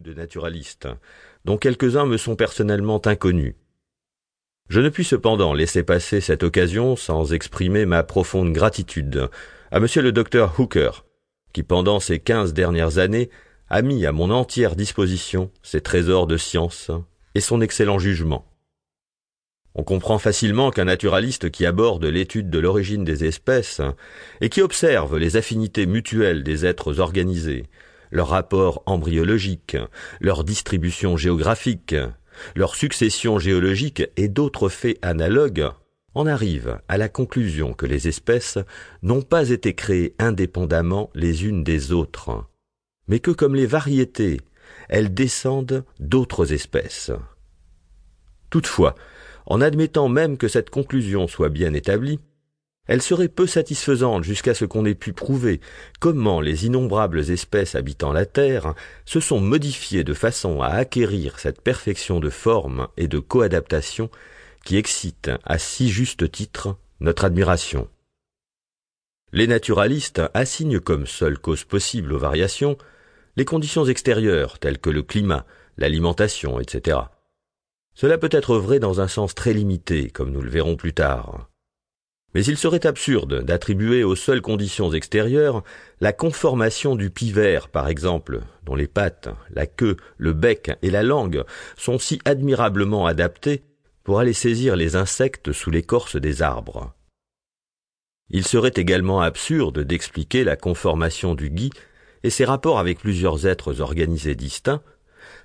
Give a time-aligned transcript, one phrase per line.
[0.00, 0.88] de naturalistes,
[1.44, 3.54] dont quelques-uns me sont personnellement inconnus.
[4.68, 9.28] Je ne puis cependant laisser passer cette occasion sans exprimer ma profonde gratitude
[9.70, 11.04] à monsieur le docteur Hooker,
[11.52, 13.30] qui pendant ces quinze dernières années
[13.68, 16.90] a mis à mon entière disposition ses trésors de science
[17.34, 18.46] et son excellent jugement.
[19.74, 23.80] On comprend facilement qu'un naturaliste qui aborde l'étude de l'origine des espèces
[24.40, 27.66] et qui observe les affinités mutuelles des êtres organisés,
[28.14, 29.76] leur rapport embryologique,
[30.20, 31.96] leur distribution géographique,
[32.54, 35.68] leur succession géologique et d'autres faits analogues,
[36.14, 38.58] en arrive à la conclusion que les espèces
[39.02, 42.46] n'ont pas été créées indépendamment les unes des autres,
[43.08, 44.40] mais que comme les variétés,
[44.88, 47.10] elles descendent d'autres espèces.
[48.48, 48.94] Toutefois,
[49.46, 52.20] en admettant même que cette conclusion soit bien établie,
[52.86, 55.60] elle serait peu satisfaisante jusqu'à ce qu'on ait pu prouver
[56.00, 61.62] comment les innombrables espèces habitant la Terre se sont modifiées de façon à acquérir cette
[61.62, 64.10] perfection de forme et de coadaptation
[64.64, 67.88] qui excite à si juste titre notre admiration.
[69.32, 72.76] Les naturalistes assignent comme seule cause possible aux variations
[73.36, 75.44] les conditions extérieures telles que le climat,
[75.76, 76.98] l'alimentation, etc.
[77.94, 81.48] Cela peut être vrai dans un sens très limité, comme nous le verrons plus tard.
[82.34, 85.62] Mais il serait absurde d'attribuer aux seules conditions extérieures
[86.00, 91.04] la conformation du pivert, par exemple, dont les pattes, la queue, le bec et la
[91.04, 91.44] langue
[91.76, 93.62] sont si admirablement adaptés
[94.02, 96.92] pour aller saisir les insectes sous l'écorce des arbres.
[98.30, 101.70] Il serait également absurde d'expliquer la conformation du gui
[102.24, 104.82] et ses rapports avec plusieurs êtres organisés distincts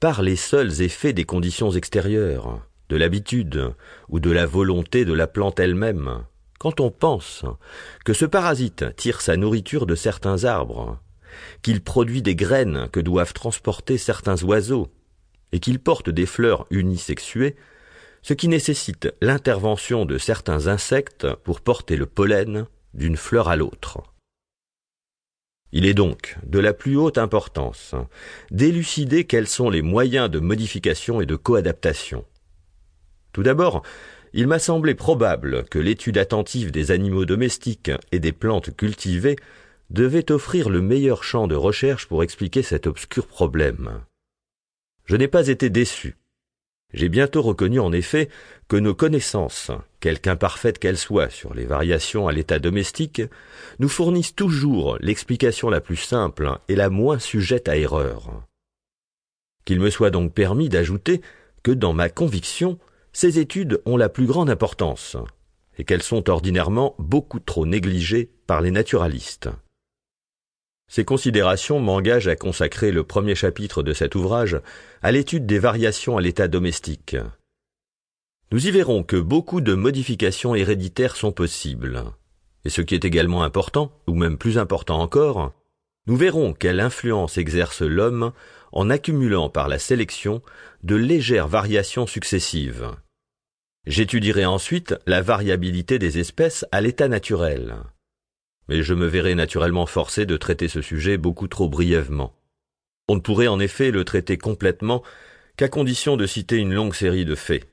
[0.00, 3.72] par les seuls effets des conditions extérieures, de l'habitude
[4.08, 6.24] ou de la volonté de la plante elle-même,
[6.62, 7.44] quand on pense
[8.04, 11.00] que ce parasite tire sa nourriture de certains arbres,
[11.60, 14.86] qu'il produit des graines que doivent transporter certains oiseaux,
[15.50, 17.56] et qu'il porte des fleurs unisexuées,
[18.22, 23.98] ce qui nécessite l'intervention de certains insectes pour porter le pollen d'une fleur à l'autre.
[25.72, 27.96] Il est donc de la plus haute importance
[28.52, 32.24] d'élucider quels sont les moyens de modification et de coadaptation.
[33.32, 33.82] Tout d'abord,
[34.34, 39.36] il m'a semblé probable que l'étude attentive des animaux domestiques et des plantes cultivées
[39.90, 44.00] devait offrir le meilleur champ de recherche pour expliquer cet obscur problème.
[45.04, 46.16] Je n'ai pas été déçu.
[46.94, 48.28] J'ai bientôt reconnu en effet
[48.68, 53.22] que nos connaissances, quelque imparfaites qu'elles soient sur les variations à l'état domestique,
[53.78, 58.46] nous fournissent toujours l'explication la plus simple et la moins sujette à erreur.
[59.64, 61.22] Qu'il me soit donc permis d'ajouter
[61.62, 62.78] que dans ma conviction,
[63.12, 65.16] ces études ont la plus grande importance,
[65.78, 69.48] et qu'elles sont ordinairement beaucoup trop négligées par les naturalistes.
[70.88, 74.60] Ces considérations m'engagent à consacrer le premier chapitre de cet ouvrage
[75.00, 77.16] à l'étude des variations à l'état domestique.
[78.50, 82.04] Nous y verrons que beaucoup de modifications héréditaires sont possibles.
[82.66, 85.54] Et ce qui est également important, ou même plus important encore,
[86.06, 88.32] nous verrons quelle influence exerce l'homme
[88.72, 90.42] en accumulant par la sélection
[90.82, 92.90] de légères variations successives.
[93.86, 97.82] J'étudierai ensuite la variabilité des espèces à l'état naturel
[98.68, 102.34] mais je me verrai naturellement forcé de traiter ce sujet beaucoup trop brièvement.
[103.08, 105.02] On ne pourrait en effet le traiter complètement
[105.56, 107.68] qu'à condition de citer une longue série de faits.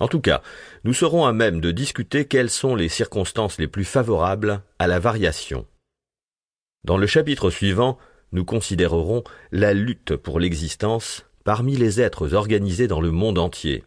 [0.00, 0.42] En tout cas,
[0.84, 4.98] nous serons à même de discuter quelles sont les circonstances les plus favorables à la
[4.98, 5.66] variation.
[6.84, 7.98] Dans le chapitre suivant,
[8.32, 13.84] nous considérerons la lutte pour l'existence parmi les êtres organisés dans le monde entier,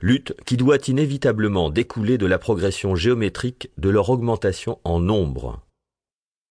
[0.00, 5.60] lutte qui doit inévitablement découler de la progression géométrique de leur augmentation en nombre.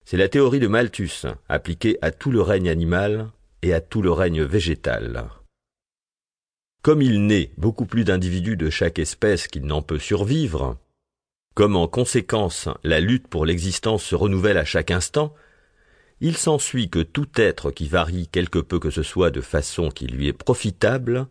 [0.05, 3.29] C'est la théorie de Malthus, appliquée à tout le règne animal
[3.61, 5.29] et à tout le règne végétal.
[6.81, 10.77] Comme il naît beaucoup plus d'individus de chaque espèce qu'il n'en peut survivre,
[11.55, 15.33] comme en conséquence la lutte pour l'existence se renouvelle à chaque instant,
[16.19, 20.07] il s'ensuit que tout être qui varie quelque peu que ce soit de façon qui
[20.07, 21.27] lui est profitable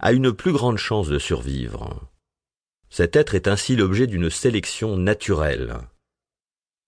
[0.00, 2.00] a une plus grande chance de survivre.
[2.88, 5.78] Cet être est ainsi l'objet d'une sélection naturelle.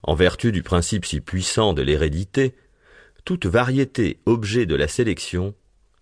[0.03, 2.55] En vertu du principe si puissant de l'hérédité,
[3.25, 5.55] toute variété objet de la sélection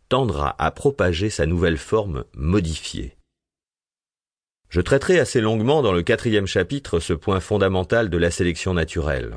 [0.08, 3.16] tendra à propager sa nouvelle forme modifiée.
[4.68, 9.36] Je traiterai assez longuement dans le quatrième chapitre ce point fondamental de la sélection naturelle.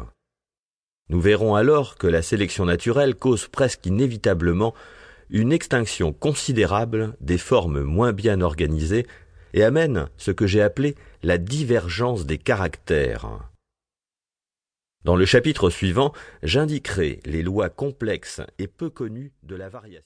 [1.10, 4.74] Nous verrons alors que la sélection naturelle cause presque inévitablement
[5.30, 9.06] une extinction considérable des formes moins bien organisées
[9.54, 13.50] et amène ce que j'ai appelé la divergence des caractères.
[15.04, 20.02] Dans le chapitre suivant, j'indiquerai les lois complexes et peu connues de la variation.